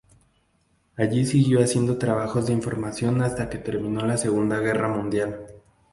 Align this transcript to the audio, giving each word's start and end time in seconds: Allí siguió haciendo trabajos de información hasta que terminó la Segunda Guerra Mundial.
Allí 0.95 1.27
siguió 1.27 1.61
haciendo 1.63 1.99
trabajos 1.99 2.47
de 2.47 2.53
información 2.53 3.21
hasta 3.21 3.51
que 3.51 3.59
terminó 3.59 4.03
la 4.03 4.17
Segunda 4.17 4.57
Guerra 4.59 4.87
Mundial. 4.87 5.45